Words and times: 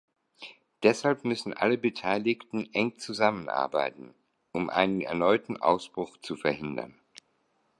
Deshalb 0.81 1.25
müssen 1.25 1.53
alle 1.53 1.77
Beteiligten 1.77 2.67
eng 2.73 2.97
zusammenarbeiten, 2.97 4.15
um 4.51 4.71
einen 4.71 5.01
erneuten 5.01 5.57
Ausbruch 5.61 6.17
zu 6.23 6.35
verhindern. 6.35 6.95